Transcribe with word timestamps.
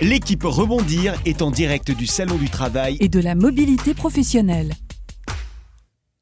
L'équipe 0.00 0.42
Rebondir 0.42 1.14
est 1.24 1.40
en 1.40 1.52
direct 1.52 1.92
du 1.92 2.06
Salon 2.06 2.34
du 2.34 2.50
Travail. 2.50 2.96
et 2.98 3.08
de 3.08 3.20
la 3.20 3.36
mobilité 3.36 3.94
professionnelle. 3.94 4.72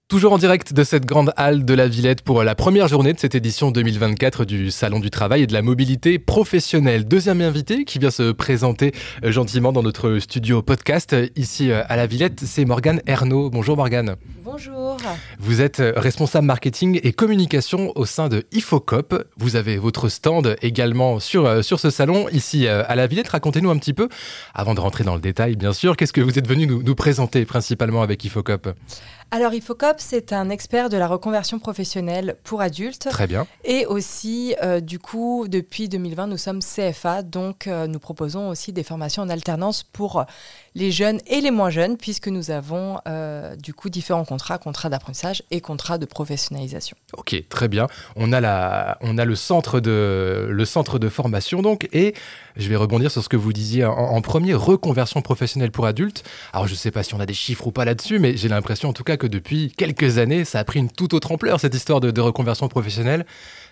Toujours 0.09 0.33
en 0.33 0.39
direct 0.39 0.73
de 0.73 0.85
cette 0.85 1.05
grande 1.05 1.35
halle 1.37 1.67
de 1.67 1.75
la 1.75 1.87
Villette 1.87 2.23
pour 2.23 2.43
la 2.43 2.55
première 2.55 2.89
journée 2.89 3.13
de 3.13 3.19
cette 3.19 3.35
édition 3.35 3.71
2024 3.71 4.47
du 4.47 4.71
Salon 4.71 5.01
du 5.01 5.11
Travail 5.11 5.43
et 5.43 5.47
de 5.47 5.53
la 5.53 5.61
mobilité 5.61 6.19
professionnelle. 6.19 7.07
Deuxième 7.07 7.43
invité 7.43 7.85
qui 7.85 7.99
vient 7.99 8.11
se 8.11 8.33
présenter 8.33 8.95
euh, 9.23 9.31
gentiment 9.31 9.71
dans 9.71 9.83
notre 9.83 10.19
studio 10.19 10.63
podcast 10.63 11.13
euh, 11.13 11.27
ici 11.37 11.71
euh, 11.71 11.83
à 11.91 11.97
la 11.97 12.07
Villette, 12.07 12.41
c'est 12.47 12.65
Morgane 12.65 13.03
Ernaud. 13.07 13.51
Bonjour 13.51 13.77
Morgane. 13.77 14.17
Bonjour. 14.43 14.97
Vous 15.41 15.61
êtes 15.61 15.83
responsable 15.95 16.47
marketing 16.47 17.01
et 17.03 17.13
communication 17.13 17.93
au 17.95 18.07
sein 18.07 18.31
de 18.31 18.47
Ifocop. 18.51 19.29
Vous 19.37 19.57
avez 19.57 19.77
votre 19.77 20.09
stand 20.09 20.57
également 20.63 21.21
sur, 21.21 21.63
sur 21.63 21.79
ce 21.79 21.91
salon 21.91 22.31
ici 22.31 22.67
à 22.67 22.97
la 22.97 23.07
Villette. 23.07 23.29
Racontez-nous 23.29 23.69
un 23.69 23.77
petit 23.77 23.93
peu, 23.93 24.09
avant 24.55 24.73
de 24.73 24.81
rentrer 24.81 25.05
dans 25.05 25.15
le 25.15 25.21
détail 25.21 25.57
bien 25.57 25.75
sûr, 25.75 25.99
qu'est-ce 25.99 26.15
que 26.15 26.23
vous 26.23 26.39
êtes 26.39 26.49
venu 26.49 26.67
nous, 26.67 26.83
nous 26.83 26.95
présenter 26.95 27.45
principalement 27.45 28.01
avec 28.01 28.25
Ifocop 28.25 28.69
Alors 29.31 29.53
Ifocop, 29.53 29.97
c'est 29.99 30.33
un 30.33 30.49
expert 30.49 30.89
de 30.89 30.97
la 30.97 31.07
reconversion 31.07 31.59
professionnelle 31.59 32.37
pour 32.45 32.63
adultes. 32.63 33.09
Très 33.11 33.27
bien. 33.27 33.47
Et 33.63 33.85
aussi, 33.85 34.55
euh, 34.63 34.81
du 34.81 34.99
coup, 34.99 35.47
depuis 35.49 35.91
2020, 35.91 36.29
nous 36.29 36.39
sommes 36.39 36.61
CFA, 36.61 37.23
donc 37.23 37.67
euh, 37.67 37.87
nous 37.87 37.99
proposons 37.99 38.49
aussi 38.49 38.73
des 38.73 38.83
formations 38.83 39.23
en 39.23 39.29
alternance 39.29 39.83
pour 39.83 40.25
les 40.79 40.93
jeunes 40.93 41.21
et 41.27 41.41
les 41.41 41.51
moins 41.51 41.71
jeunes, 41.71 41.97
puisque 41.97 42.29
nous 42.29 42.53
avons 42.53 43.01
euh, 43.09 43.57
du 43.57 43.75
coup 43.75 43.91
différents 43.91 44.25
contrats, 44.25 44.59
contrats 44.59 44.89
d'apprentissage 44.89 45.43
et 45.51 45.61
contrats 45.61 45.99
de 45.99 46.07
professionnalisation. 46.07 46.97
Ok, 47.17 47.35
très 47.49 47.67
bien. 47.67 47.89
On 48.15 48.33
a, 48.33 48.41
la, 48.41 48.97
on 49.01 49.19
a 49.19 49.25
le, 49.25 49.35
centre 49.35 49.81
de, 49.81 50.47
le 50.49 50.65
centre 50.65 51.01
de 51.01 51.09
formation 51.09 51.63
donc, 51.63 51.89
et 51.93 52.15
je 52.57 52.69
vais 52.69 52.77
rebondir 52.77 53.11
sur 53.11 53.25
ce 53.25 53.29
que 53.29 53.37
vous 53.37 53.53
disiez 53.53 53.85
en, 53.85 54.21
premier, 54.23 54.55
reconversion 54.55 55.21
professionnelle 55.21 55.73
pour 55.73 55.87
adultes. 55.87 56.23
Alors 56.53 56.69
je 56.69 56.73
ne 56.73 56.79
sais 56.79 56.93
pas 56.93 57.03
si 57.03 57.15
on 57.15 57.21
a 57.21 57.27
des 57.27 57.35
chiffres 57.35 57.67
ou 57.67 57.73
pas 57.73 57.85
là-dessus, 57.85 58.21
mais 58.21 58.37
j'ai 58.37 58.49
l'impression 58.49 58.89
en 58.89 58.93
tout 58.93 59.05
cas 59.05 59.17
que 59.17 59.27
depuis 59.27 59.73
quelques 59.77 60.19
années, 60.19 60.45
ça 60.45 60.61
a 60.61 60.65
pris 60.65 60.79
une 60.79 60.91
toute 60.91 61.13
autre 61.13 61.33
ampleur, 61.33 61.59
cette 61.59 61.75
histoire 61.75 62.01
de 62.01 62.21
reconversion 62.21 62.69
professionnelle. 62.69 63.27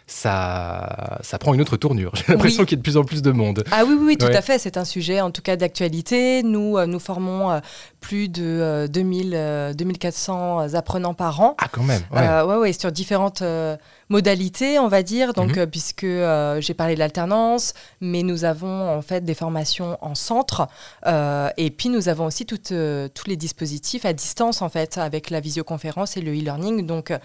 Ça, 0.08 1.18
ça 1.22 1.38
prend 1.38 1.52
une 1.52 1.60
autre 1.60 1.76
tournure. 1.76 2.12
J'ai 2.14 2.32
l'impression 2.32 2.60
Oui. 2.62 2.66
qu'il 2.66 2.76
y 2.76 2.78
a 2.78 2.80
de 2.80 2.82
plus 2.82 2.96
en 2.96 3.02
plus 3.04 3.22
de 3.22 3.32
monde. 3.32 3.64
Ah 3.72 3.82
oui, 3.84 3.94
oui, 3.98 4.04
oui, 4.06 4.16
tout 4.16 4.26
Ouais. 4.26 4.36
à 4.36 4.42
fait. 4.42 4.58
C'est 4.58 4.76
un 4.76 4.84
sujet 4.84 5.20
en 5.20 5.32
tout 5.32 5.42
cas 5.42 5.56
d'actualité. 5.56 6.42
Nous, 6.44 6.78
euh, 6.78 6.86
nous 6.86 7.00
formons 7.00 7.50
euh, 7.50 7.58
plus 8.06 8.28
de 8.28 8.44
euh, 8.44 8.86
2000, 8.86 9.32
euh, 9.34 9.72
2400 9.74 10.74
apprenants 10.74 11.12
par 11.14 11.40
an. 11.40 11.56
Ah 11.58 11.66
quand 11.72 11.82
même, 11.82 12.02
ouais. 12.12 12.20
Euh, 12.20 12.46
ouais, 12.46 12.56
ouais, 12.56 12.72
sur 12.72 12.92
différentes 12.92 13.42
euh, 13.42 13.76
modalités, 14.10 14.78
on 14.78 14.86
va 14.86 15.02
dire. 15.02 15.32
Donc, 15.32 15.56
Mhm. 15.56 15.58
euh, 15.62 15.66
puisque 15.66 16.04
euh, 16.04 16.60
j'ai 16.60 16.72
parlé 16.72 16.94
de 16.94 17.00
l'alternance, 17.00 17.74
mais 18.00 18.22
nous 18.22 18.44
avons 18.44 18.88
en 18.96 19.02
fait 19.02 19.24
des 19.24 19.34
formations 19.34 19.98
en 20.00 20.14
centre, 20.14 20.68
euh, 21.06 21.48
et 21.56 21.70
puis 21.70 21.88
nous 21.88 22.08
avons 22.08 22.26
aussi 22.26 22.46
toutes, 22.46 22.70
euh, 22.70 23.08
tous 23.12 23.28
les 23.28 23.36
dispositifs 23.36 24.04
à 24.04 24.12
distance 24.12 24.62
en 24.62 24.68
fait, 24.68 24.98
avec 24.98 25.30
la 25.30 25.40
visioconférence 25.40 26.16
et 26.16 26.20
le 26.20 26.30
e-learning. 26.32 26.86
Donc, 26.86 27.10
euh, 27.10 27.18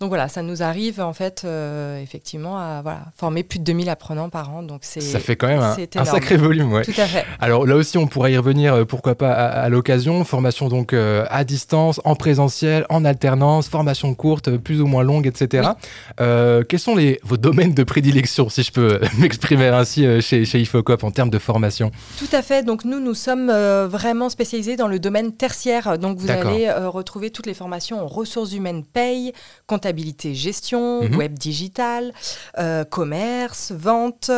donc 0.00 0.08
voilà, 0.08 0.26
ça 0.28 0.42
nous 0.42 0.64
arrive 0.64 1.00
en 1.00 1.12
fait 1.12 1.42
euh, 1.44 2.02
effectivement 2.02 2.58
à 2.58 2.80
voilà, 2.82 3.02
former 3.16 3.44
plus 3.44 3.60
de 3.60 3.64
2000 3.64 3.88
apprenants 3.88 4.30
par 4.30 4.52
an. 4.52 4.64
Donc 4.64 4.80
c'est 4.82 5.00
ça 5.00 5.20
fait 5.20 5.36
quand 5.36 5.46
même 5.46 5.60
un, 5.60 6.04
sacré 6.04 6.36
volume, 6.36 6.72
ouais. 6.72 6.84
tout 6.84 7.00
à 7.00 7.06
fait. 7.06 7.24
Alors 7.38 7.66
là 7.66 7.76
aussi, 7.76 7.98
on 7.98 8.08
pourra 8.08 8.30
y 8.30 8.36
revenir, 8.36 8.74
euh, 8.74 8.84
pourquoi 8.84 9.14
pas 9.14 9.32
à, 9.32 9.62
à 9.62 9.68
l'occasion. 9.68 10.23
Formation 10.24 10.68
donc 10.68 10.92
euh, 10.92 11.24
à 11.30 11.44
distance, 11.44 12.00
en 12.04 12.14
présentiel, 12.14 12.86
en 12.88 13.04
alternance, 13.04 13.68
formation 13.68 14.14
courte, 14.14 14.48
euh, 14.48 14.58
plus 14.58 14.80
ou 14.80 14.86
moins 14.86 15.02
longue, 15.02 15.26
etc. 15.26 15.68
Euh, 16.20 16.62
quels 16.68 16.80
sont 16.80 16.96
les, 16.96 17.20
vos 17.22 17.36
domaines 17.36 17.74
de 17.74 17.84
prédilection, 17.84 18.48
si 18.48 18.62
je 18.62 18.72
peux 18.72 19.00
m'exprimer 19.18 19.68
ainsi 19.68 20.06
chez, 20.20 20.44
chez 20.44 20.60
Ifocop 20.60 21.04
en 21.04 21.10
termes 21.10 21.30
de 21.30 21.38
formation? 21.38 21.90
Tout 22.18 22.28
à 22.32 22.42
fait. 22.42 22.64
Donc 22.64 22.84
nous, 22.84 23.00
nous 23.00 23.14
sommes 23.14 23.50
vraiment 23.50 24.28
spécialisés 24.28 24.76
dans 24.76 24.88
le 24.88 24.98
domaine 24.98 25.32
tertiaire. 25.32 25.98
Donc 25.98 26.18
vous 26.18 26.30
allez 26.30 26.70
retrouver 26.72 27.30
toutes 27.30 27.46
les 27.46 27.54
formations 27.54 28.02
en 28.02 28.06
ressources 28.06 28.52
humaines 28.52 28.84
paye, 28.84 29.32
comptabilité, 29.66 30.34
gestion, 30.34 31.02
Mhm. 31.04 31.16
web 31.16 31.38
digital, 31.38 32.12
commerce, 32.90 33.72
vente. 33.72 34.30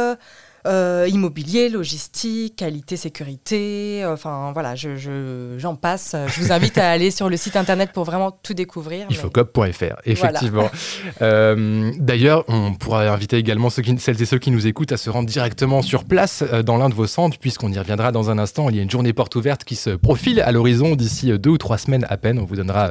Euh, 0.67 1.07
immobilier, 1.11 1.69
logistique, 1.69 2.57
qualité, 2.57 2.97
sécurité, 2.97 4.03
euh, 4.05 4.13
enfin 4.13 4.51
voilà, 4.53 4.75
je, 4.75 4.97
je- 4.97 5.55
j'en 5.59 5.75
passe. 5.77 6.15
Je 6.29 6.41
vous 6.41 6.53
invite 6.53 6.79
à 6.79 6.91
aller 6.91 7.11
sur 7.11 7.29
le 7.29 7.37
site 7.37 7.57
internet 7.57 7.91
pour 7.93 8.05
vraiment 8.05 8.31
tout 8.43 8.55
découvrir. 8.55 9.07
Ifocop.fr, 9.11 9.97
effectivement. 10.05 10.69
Euh, 11.23 11.91
D'ailleurs, 11.99 12.45
on 12.49 12.75
pourra 12.75 13.09
inviter 13.13 13.37
également 13.37 13.71
ceux 13.71 13.83
qui, 13.83 13.99
celles 13.99 14.21
et 14.21 14.27
ceux 14.27 14.39
qui 14.39 14.51
nous 14.51 14.67
écoutent 14.67 14.93
à 14.93 14.97
se 14.97 15.11
rendre 15.11 15.29
directement 15.29 15.83
sur 15.83 16.05
place 16.05 16.43
euh, 16.53 16.63
dans 16.63 16.77
l'un 16.77 16.89
de 16.89 16.95
vos 16.95 17.07
centres, 17.07 17.39
puisqu'on 17.39 17.73
y 17.73 17.79
reviendra 17.79 18.13
dans 18.13 18.31
un 18.31 18.39
instant. 18.39 18.69
Il 18.71 18.77
y 18.77 18.79
a 18.79 18.83
une 18.83 18.91
journée 18.91 19.13
porte 19.13 19.35
ouverte 19.37 19.65
qui 19.65 19.77
se 19.77 19.91
profile 19.91 20.41
à 20.41 20.53
l'horizon 20.53 20.95
d'ici 20.97 21.31
euh, 21.33 21.39
deux 21.39 21.51
ou 21.51 21.59
trois 21.59 21.79
semaines 21.79 22.07
à 22.09 22.17
peine. 22.17 22.39
On 22.39 22.45
vous 22.45 22.57
donnera 22.57 22.91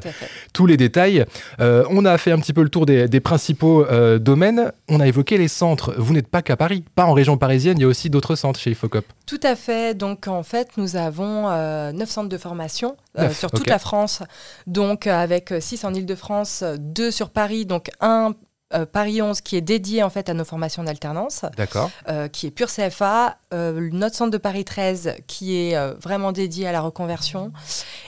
tous 0.53 0.65
les 0.65 0.77
détails. 0.77 1.25
Euh, 1.59 1.83
on 1.89 2.05
a 2.05 2.17
fait 2.17 2.31
un 2.31 2.39
petit 2.39 2.53
peu 2.53 2.63
le 2.63 2.69
tour 2.69 2.85
des, 2.85 3.07
des 3.07 3.19
principaux 3.19 3.85
domaines. 4.19 4.71
On 4.89 4.99
a 4.99 5.07
évoqué 5.07 5.37
les 5.37 5.47
centres. 5.47 5.93
Vous 5.97 6.13
n'êtes 6.13 6.27
pas 6.27 6.41
qu'à 6.41 6.55
Paris, 6.57 6.83
pas 6.95 7.05
en 7.05 7.13
région 7.13 7.37
parisienne. 7.37 7.64
Il 7.71 7.81
y 7.81 7.83
a 7.83 7.87
aussi 7.87 8.09
d'autres 8.09 8.35
centres 8.35 8.59
chez 8.59 8.71
Ifocop. 8.71 9.05
Tout 9.25 9.39
à 9.43 9.55
fait. 9.55 9.95
Donc, 9.97 10.27
en 10.27 10.43
fait, 10.43 10.69
nous 10.77 10.95
avons 10.95 11.49
euh, 11.49 11.91
9 11.91 12.09
centres 12.09 12.29
de 12.29 12.37
formation 12.37 12.97
euh, 13.17 13.31
sur 13.31 13.51
toute 13.51 13.67
la 13.67 13.79
France. 13.79 14.21
Donc, 14.67 15.07
euh, 15.07 15.13
avec 15.13 15.53
6 15.59 15.83
en 15.85 15.93
Ile-de-France, 15.93 16.63
2 16.77 17.11
sur 17.11 17.29
Paris. 17.29 17.65
Donc, 17.65 17.89
un 18.01 18.33
euh, 18.73 18.85
Paris 18.87 19.21
11 19.21 19.41
qui 19.41 19.55
est 19.55 19.61
dédié 19.61 20.01
en 20.01 20.09
fait 20.09 20.27
à 20.27 20.33
nos 20.33 20.43
formations 20.43 20.81
en 20.81 20.87
alternance, 20.87 21.45
D'accord. 21.55 21.91
euh, 22.09 22.27
qui 22.27 22.47
est 22.47 22.51
pure 22.51 22.67
CFA. 22.67 23.37
Euh, 23.53 23.89
notre 23.93 24.15
centre 24.15 24.31
de 24.31 24.39
Paris 24.39 24.65
13 24.65 25.13
qui 25.27 25.55
est 25.55 25.75
euh, 25.77 25.93
vraiment 26.01 26.31
dédié 26.31 26.67
à 26.67 26.71
la 26.71 26.81
reconversion. 26.81 27.51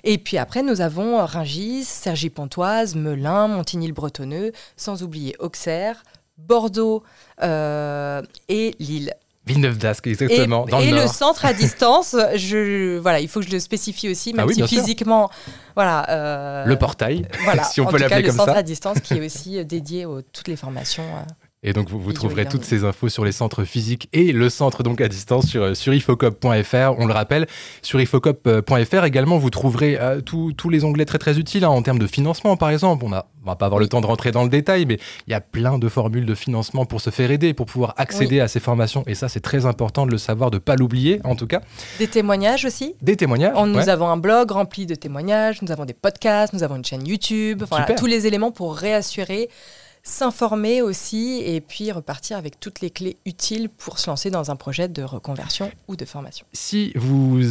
Et 0.03 0.17
puis 0.17 0.39
après, 0.39 0.63
nous 0.63 0.81
avons 0.81 1.19
euh, 1.19 1.25
Rungis, 1.25 1.83
Cergy-Pontoise, 1.83 2.95
Melun, 2.95 3.47
Montigny-le-Bretonneux, 3.49 4.51
sans 4.77 5.03
oublier 5.03 5.35
Auxerre, 5.39 6.03
Bordeaux 6.39 7.03
euh, 7.43 8.21
et 8.49 8.75
Lille. 8.79 9.13
Villeneuve 9.47 9.77
d'Ascq, 9.77 10.05
exactement, 10.07 10.67
Et, 10.67 10.71
dans 10.71 10.79
et 10.81 10.91
le 10.91 11.07
centre 11.07 11.45
à 11.45 11.53
distance, 11.63 12.15
je, 12.35 12.97
voilà, 12.99 13.19
il 13.19 13.27
faut 13.27 13.39
que 13.39 13.45
je 13.47 13.51
le 13.51 13.59
spécifie 13.59 14.09
aussi, 14.09 14.33
même 14.33 14.43
Ah 14.43 14.47
oui, 14.47 14.53
si 14.55 14.59
sûr. 14.59 14.67
physiquement, 14.67 15.29
voilà. 15.75 16.07
euh, 16.09 16.65
Le 16.65 16.75
portail, 16.75 17.27
voilà, 17.43 17.63
si 17.71 17.81
on 17.81 17.85
en 17.85 17.87
peut 17.87 17.93
tout 17.97 18.03
cas, 18.03 18.09
l'appeler 18.09 18.21
le 18.23 18.27
comme 18.29 18.37
centre 18.37 18.53
ça. 18.53 18.59
à 18.59 18.63
distance 18.63 18.99
qui 18.99 19.13
est 19.15 19.25
aussi 19.25 19.63
dédié 19.65 20.03
à 20.05 20.09
toutes 20.33 20.47
les 20.47 20.55
formations. 20.55 21.03
euh. 21.03 21.46
Et 21.67 21.73
donc, 21.73 21.89
vous, 21.89 21.99
vous 21.99 22.13
trouverez 22.13 22.45
toutes 22.45 22.63
ces 22.63 22.85
infos 22.85 23.09
sur 23.09 23.25
les 23.25 23.33
centres 23.33 23.65
physiques 23.65 24.07
et 24.13 24.31
le 24.31 24.49
centre 24.49 24.83
donc 24.83 25.01
à 25.01 25.09
distance 25.09 25.47
sur, 25.47 25.75
sur 25.75 25.93
ifocop.fr. 25.93 26.95
On 26.97 27.05
le 27.05 27.13
rappelle, 27.13 27.45
sur 27.81 27.99
ifocop.fr 27.99 29.03
également, 29.03 29.37
vous 29.37 29.49
trouverez 29.49 29.97
euh, 29.99 30.21
tous 30.21 30.69
les 30.69 30.85
onglets 30.85 31.03
très 31.03 31.17
très 31.17 31.37
utiles 31.37 31.65
hein, 31.65 31.69
en 31.69 31.81
termes 31.81 31.99
de 31.99 32.07
financement, 32.07 32.55
par 32.55 32.69
exemple. 32.69 33.03
On 33.05 33.11
a, 33.11 33.25
on 33.43 33.47
va 33.47 33.57
pas 33.57 33.65
avoir 33.65 33.81
le 33.81 33.89
temps 33.89 33.99
de 33.99 34.05
rentrer 34.05 34.31
dans 34.31 34.43
le 34.43 34.49
détail, 34.49 34.85
mais 34.85 34.97
il 35.27 35.31
y 35.31 35.33
a 35.33 35.41
plein 35.41 35.77
de 35.77 35.89
formules 35.89 36.25
de 36.25 36.35
financement 36.35 36.85
pour 36.85 37.01
se 37.01 37.09
faire 37.09 37.31
aider, 37.31 37.53
pour 37.53 37.65
pouvoir 37.65 37.95
accéder 37.97 38.39
à 38.39 38.47
ces 38.47 38.61
formations. 38.61 39.03
Et 39.05 39.13
ça, 39.13 39.27
c'est 39.27 39.41
très 39.41 39.65
important 39.65 40.05
de 40.05 40.11
le 40.11 40.17
savoir, 40.17 40.51
de 40.51 40.59
pas 40.59 40.77
l'oublier, 40.77 41.19
en 41.25 41.35
tout 41.35 41.47
cas. 41.47 41.59
Des 41.99 42.07
témoignages 42.07 42.63
aussi. 42.63 42.95
Des 43.01 43.17
témoignages. 43.17 43.51
On- 43.57 43.65
nous 43.67 43.79
ouais. 43.79 43.89
avons 43.89 44.07
un 44.07 44.15
blog 44.15 44.51
rempli 44.51 44.85
de 44.85 44.95
témoignages, 44.95 45.61
nous 45.61 45.71
avons 45.73 45.83
des 45.83 45.93
podcasts, 45.93 46.53
nous 46.53 46.63
avons 46.63 46.77
une 46.77 46.85
chaîne 46.85 47.05
YouTube, 47.05 47.63
voilà, 47.69 47.85
tous 47.95 48.05
les 48.05 48.25
éléments 48.25 48.51
pour 48.51 48.73
réassurer, 48.73 49.49
s'informer 50.07 50.81
aussi 50.81 51.41
et 51.45 51.59
puis 51.59 51.91
repartir 51.91 52.37
avec 52.37 52.59
toutes 52.59 52.79
les 52.79 52.89
clés 52.89 53.17
utiles 53.25 53.67
pour 53.69 53.99
se 53.99 54.09
lancer 54.09 54.29
dans 54.29 54.49
un 54.51 54.55
projet 54.55 54.87
de 54.87 55.03
reconversion 55.03 55.69
ou 55.89 55.95
de 55.97 56.05
formation. 56.05 56.45
Si 56.53 56.93
vous, 56.95 57.41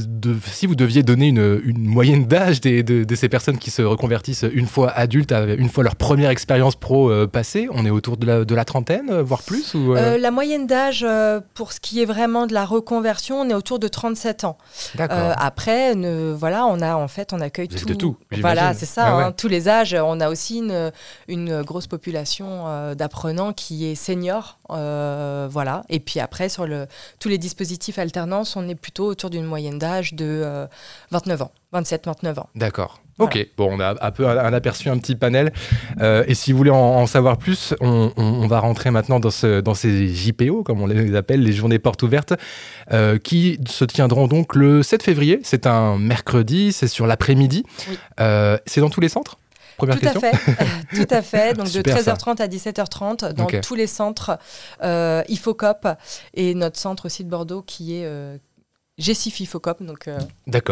si 0.51 0.67
vous 0.67 0.75
deviez 0.75 1.03
donner 1.03 1.29
une, 1.29 1.61
une 1.65 1.85
moyenne 1.85 2.25
d'âge 2.27 2.63
de, 2.63 2.81
de 3.05 3.15
ces 3.15 3.29
personnes 3.29 3.59
qui 3.59 3.71
se 3.71 3.83
reconvertissent 3.83 4.47
une 4.55 4.67
fois 4.67 4.91
adultes, 4.91 5.33
une 5.33 5.69
fois 5.69 5.85
leur 5.85 5.97
première 5.97 6.31
expérience 6.31 6.77
pro 6.77 7.11
euh, 7.11 7.27
passée, 7.27 7.69
on 7.71 7.85
est 7.85 7.91
autour 7.91 8.17
de 8.17 8.25
la, 8.27 8.45
de 8.47 8.55
la 8.55 8.65
trentaine, 8.65 9.11
euh, 9.11 9.23
voire 9.23 9.43
plus 9.43 9.75
ou, 9.75 9.93
euh, 9.95 10.15
Euh, 10.15 10.19
la 10.19 10.31
moyenne 10.31 10.67
d'âge 10.67 11.07
pour 11.55 11.73
ce 11.73 11.81
qui 11.81 12.01
est 12.01 12.07
vraiment 12.07 12.47
de 12.47 12.55
la 12.55 12.65
reconversion, 12.65 13.41
on 13.43 13.51
est 13.51 13.55
autour 13.55 13.79
de 13.79 13.89
37 13.89 14.45
ans. 14.45 14.57
Après, 14.99 15.95
ne- 15.95 16.33
voilà, 16.33 16.65
on 16.67 16.81
a 16.81 16.97
en 16.97 17.09
fait, 17.09 17.33
on 17.33 17.41
accueille 17.41 17.69
Vous 17.71 17.79
tout. 17.79 17.87
de 17.87 17.95
tout, 17.95 18.17
Voilà, 18.41 18.73
c'est 18.75 18.87
ça, 18.87 19.05
Ah 19.07 19.17
ouais. 19.19 19.23
hein, 19.25 19.33
tous 19.33 19.49
les 19.49 19.69
âges. 19.69 19.95
On 19.95 20.21
a 20.21 20.29
aussi 20.31 20.59
une, 20.59 20.91
une 21.29 21.63
grosse 21.63 21.87
population 21.87 22.46
euh, 22.67 22.95
d'apprenants 22.95 23.53
qui 23.53 23.87
est 23.87 23.95
senior, 23.95 24.59
euh, 24.71 25.49
voilà. 25.51 25.83
Et 25.89 26.01
puis 26.01 26.21
après, 26.21 26.49
sur 26.49 26.67
le, 26.67 26.87
tous 27.21 27.29
les 27.29 27.39
dispositifs 27.39 27.99
alternance, 27.99 28.57
on 28.57 28.69
est 28.69 28.75
plutôt 28.75 29.07
autour 29.07 29.31
d'une 29.31 29.45
moyenne 29.45 29.79
d'âge 29.79 30.15
de 30.15 30.25
euh, 30.25 30.67
29 31.11 31.43
ans, 31.43 31.51
27-29 31.75 32.41
ans. 32.41 32.49
D'accord. 32.55 33.01
Voilà. 33.19 33.33
Ok, 33.35 33.47
bon, 33.57 33.71
on 33.77 33.81
a 33.81 33.95
un 34.07 34.11
peu 34.11 34.29
un, 34.29 34.37
un 34.37 34.53
aperçu, 34.53 34.91
un 34.91 34.99
petit 34.99 35.15
panel. 35.17 35.51
Euh, 36.03 36.23
et 36.29 36.35
si 36.35 36.53
vous 36.53 36.59
voulez 36.59 36.71
en, 36.71 36.77
en 36.77 37.07
savoir 37.07 37.39
plus, 37.39 37.73
on, 37.81 38.13
on- 38.19 38.23
on 38.43 38.47
va 38.47 38.61
rentrer 38.61 38.91
maintenant 38.91 39.21
dans, 39.21 39.31
ce, 39.31 39.61
dans 39.63 39.73
ces 39.73 40.09
JPO, 40.15 40.63
comme 40.63 40.83
on 40.83 40.87
les 40.87 41.17
appelle, 41.17 41.41
les 41.43 41.53
journées 41.53 41.79
portes 41.79 42.03
ouvertes, 42.03 42.35
euh, 42.93 43.17
qui 43.19 43.59
se 43.67 43.87
tiendront 43.87 44.27
donc 44.29 44.55
le 44.55 44.83
7 44.83 45.03
février. 45.03 45.41
C'est 45.45 45.67
un 45.67 45.97
mercredi, 45.97 46.73
c'est 46.73 46.89
sur 46.89 47.07
l'après-midi. 47.07 47.65
Oui. 47.89 47.99
Euh, 48.21 48.59
c'est 48.67 48.83
dans 48.83 48.91
tous 48.91 49.01
les 49.01 49.09
centres? 49.09 49.39
Première 49.77 50.01
Tout 50.01 50.07
à 50.07 50.21
fait, 50.21 50.33
tout 50.95 51.15
à 51.15 51.23
fait. 51.23 51.55
Donc 51.55 51.69
Super, 51.69 51.97
de 51.97 52.03
ça. 52.03 52.15
13h30 52.15 52.43
à 52.43 52.49
17h30 52.49 53.33
dans 53.33 53.47
tous 53.61 53.75
les 53.75 53.87
centres 53.87 54.39
euh, 54.83 55.23
Ifocop 55.29 55.87
et 56.35 56.55
notre 56.55 56.79
centre 56.79 57.07
aussi 57.07 57.25
de 57.25 57.31
Bordeaux 57.31 57.63
qui 57.63 57.97
est 57.97 58.07
euh, 58.07 58.39
Gessififocop, 58.99 59.83
donc 59.83 60.09
euh, 60.09 60.19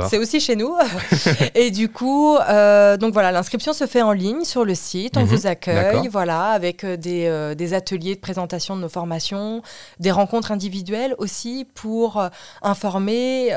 c'est 0.08 0.16
aussi 0.16 0.40
chez 0.40 0.56
nous. 0.56 0.74
et 1.54 1.70
du 1.70 1.90
coup, 1.90 2.36
euh, 2.36 2.96
donc 2.96 3.12
voilà, 3.12 3.32
l'inscription 3.32 3.74
se 3.74 3.86
fait 3.86 4.00
en 4.00 4.12
ligne 4.12 4.44
sur 4.44 4.64
le 4.64 4.74
site. 4.74 5.18
On 5.18 5.20
Mhm, 5.20 5.26
vous 5.26 5.46
accueille, 5.46 6.08
voilà, 6.08 6.46
avec 6.46 6.84
euh, 6.84 6.96
des, 6.96 7.26
euh, 7.26 7.54
des 7.54 7.74
ateliers 7.74 8.14
de 8.14 8.20
présentation 8.20 8.76
de 8.76 8.80
nos 8.80 8.88
formations, 8.88 9.60
des 10.00 10.10
rencontres 10.10 10.52
individuelles 10.52 11.14
aussi 11.18 11.66
pour 11.74 12.26
informer, 12.62 13.52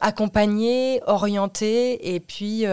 accompagner, 0.00 1.00
orienter 1.06 2.14
et 2.14 2.18
puis 2.20 2.64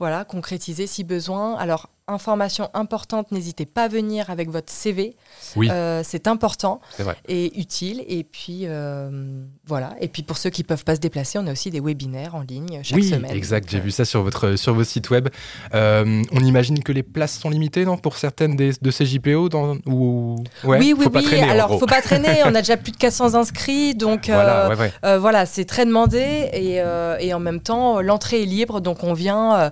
voilà, 0.00 0.24
concrétiser 0.24 0.86
si 0.88 1.04
besoin. 1.04 1.54
Alors 1.58 1.88
information 2.12 2.68
importante, 2.74 3.32
n'hésitez 3.32 3.66
pas 3.66 3.84
à 3.84 3.88
venir 3.88 4.30
avec 4.30 4.50
votre 4.50 4.72
CV. 4.72 5.16
Oui. 5.56 5.68
Euh, 5.70 6.02
c'est 6.04 6.26
important 6.28 6.80
et 7.28 7.58
utile. 7.58 8.04
Et 8.08 8.24
puis 8.24 8.60
euh, 8.64 9.42
voilà. 9.66 9.94
Et 10.00 10.08
puis 10.08 10.22
pour 10.22 10.36
ceux 10.38 10.50
qui 10.50 10.62
peuvent 10.64 10.84
pas 10.84 10.94
se 10.94 11.00
déplacer, 11.00 11.38
on 11.38 11.46
a 11.46 11.52
aussi 11.52 11.70
des 11.70 11.80
webinaires 11.80 12.34
en 12.34 12.40
ligne 12.42 12.80
chaque 12.82 12.98
oui, 12.98 13.08
semaine. 13.08 13.30
exact. 13.32 13.68
J'ai 13.70 13.78
euh, 13.78 13.82
vu 13.82 13.90
ça 13.90 14.04
sur 14.04 14.22
votre 14.22 14.56
sur 14.56 14.74
vos 14.74 14.84
sites 14.84 15.10
web. 15.10 15.28
Euh, 15.74 16.22
on 16.32 16.40
imagine 16.40 16.82
que 16.82 16.92
les 16.92 17.02
places 17.02 17.38
sont 17.38 17.50
limitées, 17.50 17.84
non, 17.84 17.96
pour 17.96 18.16
certaines 18.16 18.56
des- 18.56 18.72
de 18.80 18.90
ces 18.90 19.06
JPO, 19.06 19.48
dans, 19.48 19.76
ou 19.86 20.36
ouais, 20.64 20.78
oui, 20.78 20.94
oui, 20.96 21.04
faut 21.04 21.10
pas 21.10 21.20
oui. 21.20 21.24
traîner, 21.26 21.44
en 21.46 21.50
Alors, 21.50 21.68
gros. 21.68 21.78
faut 21.78 21.86
pas 21.86 22.02
traîner. 22.02 22.42
On 22.44 22.54
a 22.54 22.60
déjà 22.60 22.76
plus 22.76 22.92
de 22.92 22.96
400 22.96 23.34
inscrits, 23.34 23.94
donc 23.94 24.26
Voilà, 24.26 24.68
ouais, 24.68 24.90
ouais. 25.02 25.18
voilà, 25.18 25.46
c'est 25.46 25.64
très 25.64 25.84
demandé 25.86 26.18
et, 26.52 26.80
et 27.26 27.34
en 27.34 27.40
même 27.40 27.60
temps, 27.60 28.00
l'entrée 28.00 28.42
est 28.42 28.46
libre, 28.46 28.80
donc 28.80 29.02
on 29.04 29.12
vient 29.14 29.70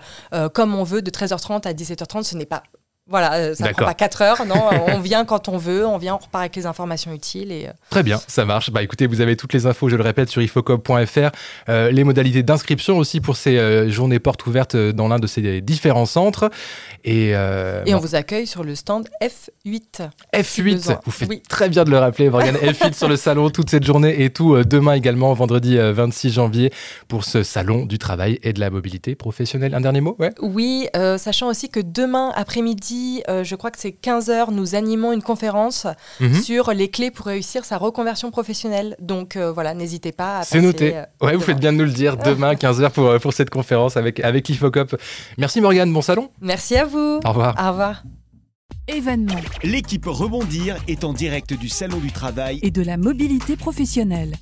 comme 0.54 0.74
on 0.74 0.84
veut 0.84 1.02
de 1.02 1.10
13h30 1.10 1.66
à 1.66 1.72
17h30. 1.72 2.29
Ce 2.30 2.36
n'est 2.36 2.46
pas 2.46 2.62
voilà, 3.10 3.34
euh, 3.34 3.54
ça 3.54 3.68
prend 3.72 3.84
pas 3.84 3.94
4 3.94 4.22
heures, 4.22 4.46
non. 4.46 4.54
on 4.88 5.00
vient 5.00 5.24
quand 5.24 5.48
on 5.48 5.56
veut, 5.58 5.84
on 5.86 5.98
vient, 5.98 6.14
on 6.14 6.18
repart 6.24 6.42
avec 6.42 6.56
les 6.56 6.64
informations 6.66 7.12
utiles 7.12 7.50
et 7.52 7.66
euh, 7.66 7.72
Très 7.90 8.02
bien, 8.02 8.20
ça 8.28 8.44
marche. 8.44 8.70
Bah 8.70 8.82
écoutez, 8.82 9.06
vous 9.06 9.20
avez 9.20 9.36
toutes 9.36 9.52
les 9.52 9.66
infos, 9.66 9.88
je 9.88 9.96
le 9.96 10.02
répète, 10.02 10.28
sur 10.30 10.40
ifocop.fr, 10.40 11.30
euh, 11.68 11.90
les 11.90 12.04
modalités 12.04 12.42
d'inscription 12.42 12.96
aussi 12.98 13.20
pour 13.20 13.36
ces 13.36 13.58
euh, 13.58 13.90
journées 13.90 14.18
portes 14.20 14.46
ouvertes 14.46 14.74
euh, 14.76 14.92
dans 14.92 15.08
l'un 15.08 15.18
de 15.18 15.26
ces 15.26 15.60
différents 15.60 16.06
centres. 16.06 16.50
Et, 17.04 17.32
euh, 17.34 17.82
et 17.86 17.94
on 17.94 17.98
vous 17.98 18.14
accueille 18.14 18.46
sur 18.46 18.62
le 18.64 18.74
stand 18.74 19.08
F8. 19.22 20.08
F8, 20.34 20.72
besoin. 20.74 21.00
vous 21.04 21.10
faites 21.10 21.28
Oui. 21.28 21.42
très 21.48 21.68
bien 21.68 21.84
de 21.84 21.90
le 21.90 21.98
rappeler, 21.98 22.30
Morgane. 22.30 22.56
F8 22.62 22.94
sur 22.94 23.08
le 23.08 23.16
salon 23.16 23.50
toute 23.50 23.70
cette 23.70 23.84
journée 23.84 24.22
et 24.22 24.30
tout 24.30 24.54
euh, 24.54 24.64
demain 24.64 24.92
également, 24.94 25.32
vendredi 25.34 25.78
euh, 25.78 25.92
26 25.92 26.30
janvier, 26.30 26.72
pour 27.08 27.24
ce 27.24 27.42
salon 27.42 27.86
du 27.86 27.98
travail 27.98 28.38
et 28.42 28.52
de 28.52 28.60
la 28.60 28.70
mobilité 28.70 29.14
professionnelle. 29.14 29.74
Un 29.74 29.80
dernier 29.80 30.00
mot 30.00 30.14
Ouais? 30.18 30.30
Oui, 30.40 30.88
euh, 30.96 31.18
sachant 31.18 31.48
aussi 31.48 31.68
que 31.70 31.80
demain 31.80 32.32
après-midi, 32.36 32.99
euh, 33.28 33.44
je 33.44 33.54
crois 33.56 33.70
que 33.70 33.78
c'est 33.78 33.90
15h, 33.90 34.50
nous 34.52 34.74
animons 34.74 35.12
une 35.12 35.22
conférence 35.22 35.86
Mhm. 36.20 36.34
sur 36.42 36.72
les 36.72 36.88
clés 36.88 37.10
pour 37.10 37.26
réussir 37.26 37.64
sa 37.64 37.78
reconversion 37.78 38.30
professionnelle. 38.30 38.96
Donc 39.00 39.36
euh, 39.36 39.52
voilà, 39.52 39.74
n'hésitez 39.74 40.12
pas 40.12 40.38
à 40.38 40.42
C'est 40.44 40.60
noté. 40.60 40.96
euh, 40.96 41.04
Ouais, 41.20 41.34
vous 41.34 41.40
faites 41.42 41.58
bien 41.60 41.72
de 41.72 41.78
nous 41.78 41.84
le 41.84 41.90
dire. 41.92 42.16
Demain, 42.24 42.54
15h 42.54 42.90
pour, 42.90 43.18
pour 43.20 43.32
cette 43.32 43.50
conférence 43.50 43.96
avec, 43.96 44.20
avec 44.20 44.48
l'Ifocop. 44.48 44.96
Merci 45.38 45.60
Morgane, 45.60 45.92
bon 45.92 46.02
salon. 46.02 46.30
Merci 46.40 46.76
à 46.76 46.84
vous. 46.84 47.20
Au 47.24 47.28
revoir. 47.28 47.54
Au 47.62 47.70
revoir. 47.70 48.02
Événements 48.88 49.34
L'équipe 49.62 50.06
Rebondir 50.06 50.76
est 50.88 51.04
en 51.04 51.12
direct 51.12 51.52
du 51.54 51.68
Salon 51.68 51.98
du 51.98 52.10
Travail 52.10 52.58
et 52.62 52.70
de 52.70 52.82
la 52.82 52.96
mobilité 52.96 53.56
professionnelle. 53.56 54.34